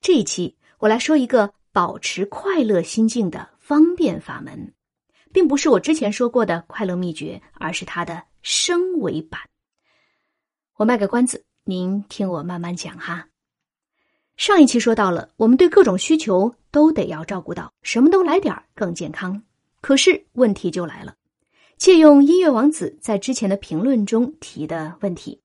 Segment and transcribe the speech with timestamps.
[0.00, 4.72] 这一期我来说一个保持快乐心境的方便法门，
[5.30, 9.38] 并不是我之前说过的快乐秘诀，而是它的升维版。
[10.76, 13.28] 我卖个关子，您听我慢慢讲哈。
[14.38, 19.42] 上一期说到了，我们对各种需求都得要照顾到，什么都来点儿更健康。
[19.82, 21.14] 可是问题就来了，
[21.76, 25.42] 借用音乐王子在之前的评论中提的问题。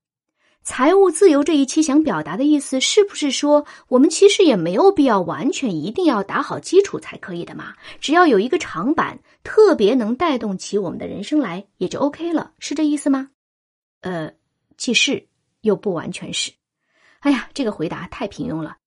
[0.66, 7.76] 财务自由这一期想表达的意思，是不是说我们其实也没有必要完全一定要打好基础才可以的嘛？
[8.02, 13.30] 只要有一个长板，特别能带动起我们的人生来，也就 OK 了，是这意思吗？
[14.02, 14.34] 呃，
[14.76, 15.28] 既是
[15.62, 16.52] 又不完全是。
[17.20, 18.78] 哎呀，这个回答太平庸了。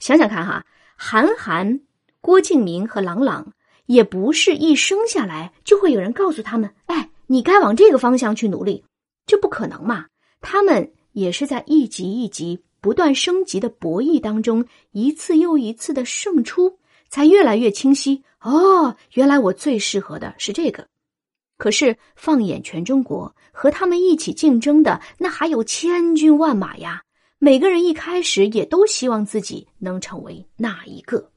[0.00, 1.80] 想想看哈，韩寒、
[2.20, 3.54] 郭敬明和郎朗，
[3.86, 8.84] 也不是一生下来就会有人告诉他们：“哎，你该往这个方向去努力。”
[9.24, 10.04] 这不可能嘛？
[10.42, 10.92] 他们。
[11.12, 18.24] 也是在一级一级不断升级的博弈当中，一次又一次的胜出，才越来越清晰。
[18.40, 20.86] 哦，原来我最适合的是这个。
[21.58, 27.02] 可是放眼全中国，和他们一起竞争的那还有千军万马呀！
[27.38, 31.30] 每个人一开始也都希望自己能成为那一个。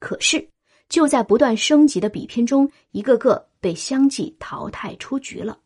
[0.00, 0.46] 可是
[0.90, 5.58] 就在不断升级的比拼中，一个个被相继淘汰出局了。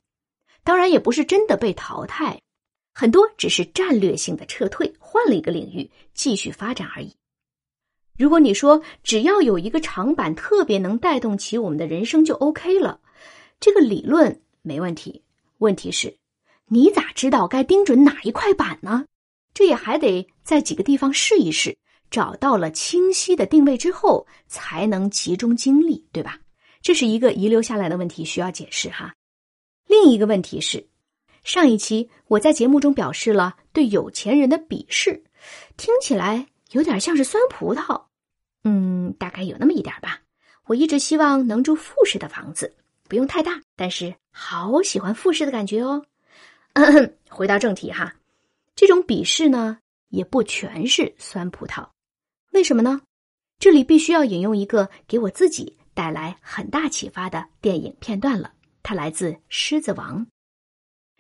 [0.63, 2.41] 当然，也不是真的被淘汰。
[3.01, 7.15] 很多只是战略性的撤退，换了一个领域继续发展而已。
[8.19, 12.99] 如果你说只要有一个长板特别能带动起我们的人生就 OK 了，
[13.61, 15.23] 这个理论没问题。
[15.59, 16.19] 问题是，
[16.67, 19.07] 你咋知道该盯准哪一块板呢？
[19.55, 21.79] 这也还得在几个地方试一试，
[22.11, 26.41] 找到了清晰的定位之后，才能集中精力，对吧？
[26.83, 29.15] 这是一个遗留下来的问题，需要解释哈。
[29.87, 30.85] 另一个问题是。
[31.45, 35.23] 上一期我在节目中表示了对有钱人的鄙视，
[35.77, 38.05] 听起来有点像是酸葡萄，
[38.65, 40.21] 嗯，大概有那么一点吧。
[40.67, 42.75] 我一直希望能住复式的房子，
[43.09, 46.05] 不用太大，但是好喜欢复式的感觉哦。
[47.31, 48.15] 回到正题哈，
[48.77, 49.79] 这种鄙视呢
[50.11, 51.89] 也不全是酸葡萄，
[52.53, 53.01] 为什么呢？
[53.59, 58.53] 这里必须要引用一个给我自己带来很大启发的电影片段了，
[58.83, 60.19] 它来自《狮子王》。《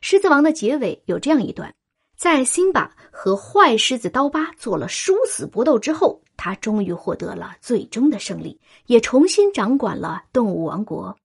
[0.00, 1.74] 狮子王》的结尾有这样一段：
[2.16, 11.16] 在辛巴和坏狮子刀疤做了殊死搏斗之后，他终于获得了最终的胜利，也重新掌管了动物王国。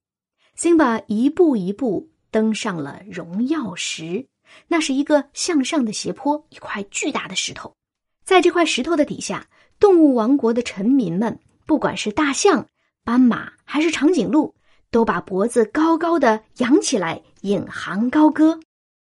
[0.55, 4.27] 辛巴一步一步登上了荣耀石，
[4.67, 7.75] 那是一个向上的斜坡，一块巨大的石头。
[8.23, 9.47] 在这块石头的底下，
[9.79, 12.67] 动物王国的臣民们，不管是大象、
[13.03, 14.55] 斑马还是长颈鹿。
[14.93, 18.59] 都把脖子高高的扬起来，引吭高歌。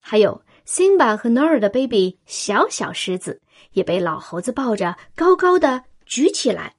[0.00, 6.76] 还有辛巴和 Nor 的 baby 小小狮子也被老猴子抱着高高的举起来。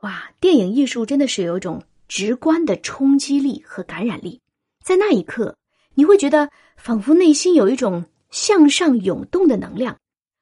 [0.00, 4.40] 哇，电影艺术真的是有一种直观的冲击力和感染力。
[4.82, 5.56] 在那一刻，
[5.94, 9.96] 你会觉得仿佛内心有一种向上涌动的能量，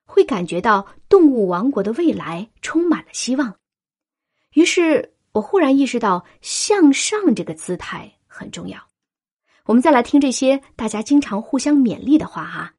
[0.06, 3.54] 会感觉到动物王国的未来充满了希望。
[4.54, 5.11] 于是。
[5.32, 8.78] 我忽然意识到，向上这个姿态很重要。
[9.64, 12.74] 我们再来听这些大家经常互相勉励的话哈：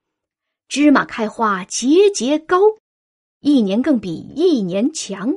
[0.68, 2.60] 芝麻开花节节高，
[3.40, 5.34] 一年更比一年强，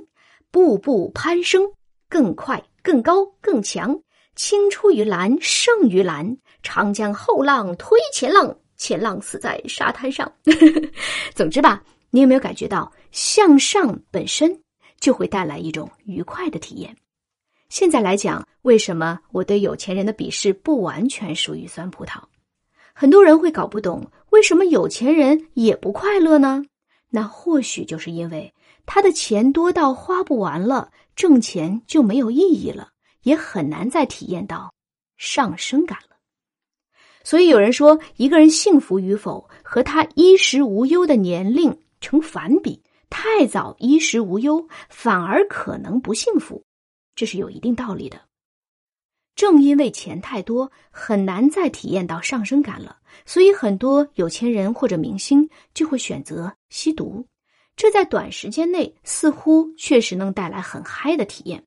[0.50, 1.72] 步步攀升，
[2.10, 3.98] 更快更高更强，
[4.34, 10.30] 青出于蓝胜于蓝，长江后浪推前浪，前浪死在沙滩上。
[11.34, 14.60] 总之吧，你有没有感觉到向上本身
[15.00, 16.94] 就会带来一种愉快的体验？
[17.68, 22.22] 现在来讲，为什么我对有钱人的鄙视不完全属于酸葡萄？
[22.94, 26.64] 很多人会搞不懂，为什么有钱人也不快乐呢？
[27.10, 28.54] 那或许就是因为
[28.86, 32.90] 他的钱多到花不完了，挣钱就没有意义了，
[33.22, 34.72] 也很难再体验到
[35.16, 36.16] 上升感了。
[37.24, 46.64] 所以有人说，一个人幸福与否和他衣食无忧的年龄成反比，太早衣食无忧反而可能不幸福。
[47.16, 48.20] 这是有一定道理的。
[49.34, 57.26] 正因为钱太多，很难再体验到上升感了，所以很多有钱人或者明星就会选择吸毒。
[57.74, 61.62] 这在短时间内似乎确实能带来很嗨的体验，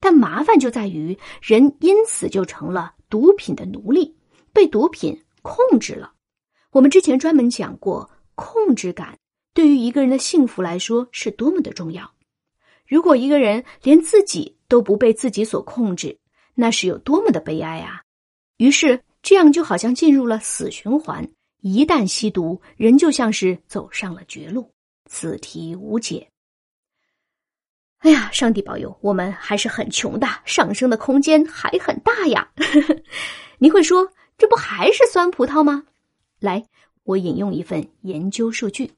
[0.00, 4.16] 但麻烦就在于人因此就成了毒品的奴隶，
[4.54, 6.14] 被毒品控制了。
[6.70, 9.18] 我们之前专门讲过，控制感
[9.52, 12.10] 对于一个人的幸福来说是多么的重要。
[12.86, 16.16] 如果一个人连自己都不被自己所控制，
[16.54, 18.02] 那是有多么的悲哀啊！
[18.56, 21.28] 于是，这样就好像进入了死循环。
[21.60, 24.72] 一旦吸毒，人就像是走上了绝路。
[25.06, 26.30] 此题无解。
[27.98, 32.48] 哎呀，上帝保佑，我们还是很穷的，上升的空间还很大呀！
[33.58, 34.08] 你会说，
[34.38, 35.82] 这不还是酸葡萄吗？
[36.38, 36.64] 来，
[37.02, 38.92] 我引用一份研究数据：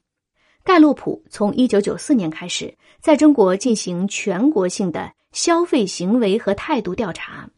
[0.63, 7.49] 盖洛普从一九九四年开始，在中国进行全国性的消费行为和态度调查。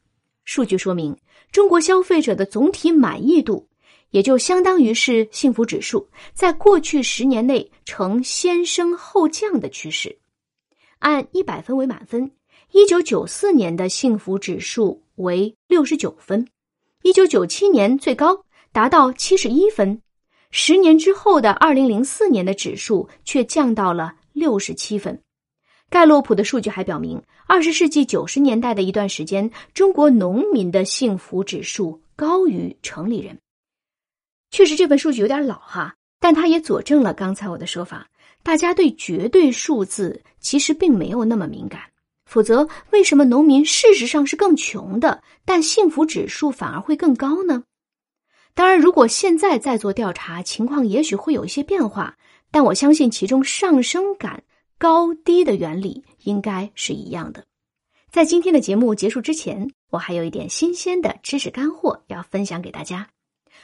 [0.44, 1.16] 数据说明，
[1.52, 3.68] 中国消费者的总体满意度，
[4.10, 10.18] 也就相当于是幸福指数，在过去十年内呈先升后降的趋势。
[11.00, 12.32] 按一百分为满分，
[12.72, 16.48] 一九九四年的幸福指数为六十九分，
[17.04, 20.02] 一九九七年最高达到七十一分，
[20.52, 25.22] 十年之后的二零零四年的指数却降到了六十七分。
[25.96, 33.40] 盖洛普的数据还表明，二十世纪九十年代的一段时间，中国农民的幸福指数高于城里人。
[34.52, 38.06] 确实，这份数据有点老哈，但它也佐证了刚才我的说法。
[38.44, 41.80] 大家对绝对数字其实并没有那么敏感，
[42.26, 47.64] 否则为什么农民事实上是更穷的，但幸福指数反而会更高呢？
[48.54, 52.18] 当然，如果现在再做调查，情况也许会有一些变化，
[52.52, 54.44] 但我相信其中上升感
[54.86, 57.44] 高低的原理应该是一样的。
[58.12, 63.10] 在今天的节目结束之前，我还有一点新鲜的知识干货要分享给大家。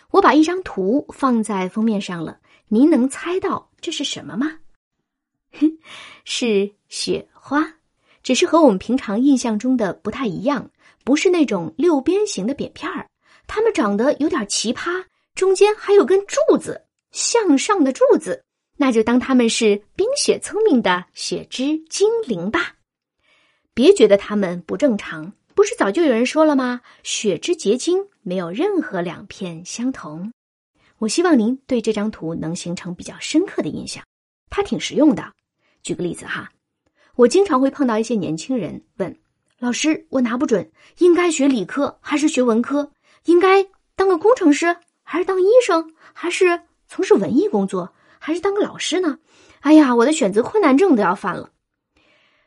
[0.10, 2.40] 我把一张图放在封面上了，
[2.70, 4.58] 您能猜到这是什么吗？
[6.26, 7.72] 是雪花，
[8.24, 10.72] 只是和我们平常印象中的不太一样，
[11.04, 13.08] 不是那种六边形的扁片儿，
[13.46, 18.44] 它们长得有点奇葩，中间还有根柱子，向上的柱子，
[18.82, 22.78] 那就当他们是冰雪聪明的雪之精灵吧。
[23.76, 26.82] 别觉得他们不正常，不是早就有人说了吗？
[27.04, 30.34] 雪之结晶没有任何两片相同。
[30.98, 34.04] 我希望您对这张图能形成比较深刻的印象，
[34.50, 35.32] 它挺实用的。
[35.84, 36.52] 举个例子哈，
[37.14, 39.16] 我经常会碰到一些年轻人问
[39.60, 42.92] 老师：“我拿不准，应该学理科还是学文科？
[43.26, 43.64] 应该
[43.96, 45.94] 当个工程师还是当医生？
[46.14, 47.94] 还是从事文艺工作？
[48.22, 49.18] 还是当个老师呢？”
[49.62, 51.50] 哎呀，我的选择困难症都要犯了。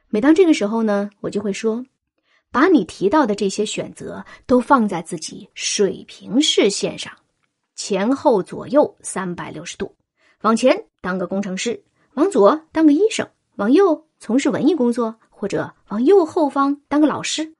[0.08, 1.84] 每当这个时候呢，我就会说
[2.50, 7.12] ：“把你提到的这些选择都放在自己水平视线上，
[7.74, 9.94] 前后左右三百六十度，
[10.42, 11.82] 往前当个工程师。”
[12.14, 17.54] 往左当个医生，往右从事文艺工作，或者往右后方当个老师。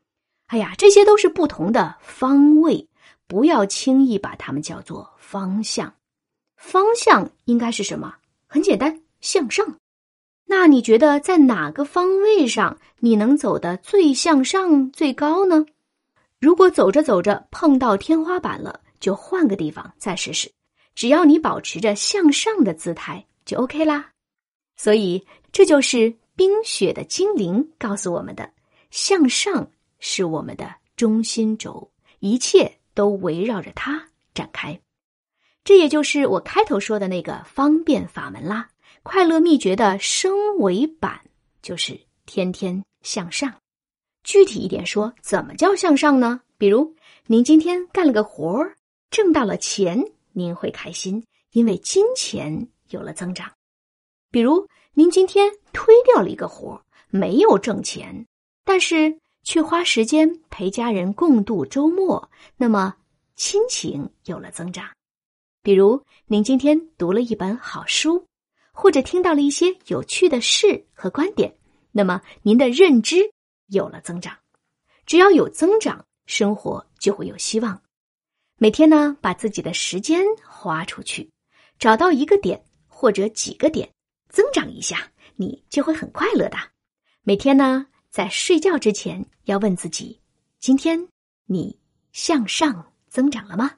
[0.46, 2.88] 哎呀，这些都是不同的方位，
[3.26, 5.92] 不要轻易把它们叫做方向。
[6.64, 8.16] 方向应该是什么？
[8.46, 9.76] 很简单，向上。
[10.46, 15.66] 那你觉得在哪个方位上你能走得最向上、最高呢？
[16.40, 20.50] 如果走着走着碰到天花板了，就换个地方再试试。
[20.94, 24.10] 只要你保持着向上的姿态，就 OK 啦。
[24.76, 28.50] 所以，这就是冰雪的精灵告诉我们的：
[28.90, 29.70] 向上
[30.00, 31.90] 是我们的中心轴，
[32.20, 34.80] 一切都围绕着它展开。
[35.64, 38.68] 这也就是我开头说的那个方便法门啦。
[39.02, 41.20] 快乐秘诀的升维版
[41.60, 43.52] 就是天天向上。
[44.22, 46.40] 具体一点说，怎么叫向上呢？
[46.56, 46.94] 比如，
[47.26, 48.76] 您今天干了个活儿，
[49.10, 50.02] 挣到了钱，
[50.32, 51.22] 您会开心，
[51.52, 53.50] 因为金钱有了增长。
[54.30, 58.26] 比如，您今天推掉了一个活儿没有挣钱，
[58.64, 62.94] 但是却花时间陪家人共度周末，那么
[63.36, 64.88] 亲情有了增长。
[65.64, 68.26] 比如，您今天读了一本好书，
[68.70, 71.56] 或者听到了一些有趣的事和观点，
[71.90, 73.32] 那么您的认知
[73.68, 74.36] 有了增长。
[75.06, 77.80] 只要有增长，生活就会有希望。
[78.58, 81.30] 每天呢，把自己的时间花出去，
[81.78, 83.90] 找到一个点或者几个点。
[84.28, 86.58] 增长一下，你就会很快乐的。
[87.22, 90.20] 每天呢，在睡觉之前要问自己：
[90.60, 91.08] 今天
[91.46, 91.80] 你
[92.12, 93.70] 向上增长了吗？